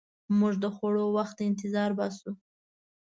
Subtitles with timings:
[0.39, 2.29] موږ د خوړو وخت ته انتظار باسو.